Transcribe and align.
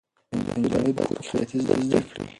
دا 0.47 0.53
نجلۍ 0.61 0.79
باید 0.83 0.97
په 0.97 1.03
کور 1.07 1.19
کې 1.23 1.29
خیاطي 1.31 1.57
زده 1.65 1.99
کړي. 2.09 2.23